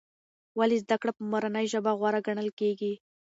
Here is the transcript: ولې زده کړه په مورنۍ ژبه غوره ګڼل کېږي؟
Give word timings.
ولې 0.57 0.77
زده 0.83 0.95
کړه 1.01 1.11
په 1.17 1.23
مورنۍ 1.31 1.65
ژبه 1.73 1.91
غوره 1.99 2.19
ګڼل 2.27 2.49
کېږي؟ 2.59 2.93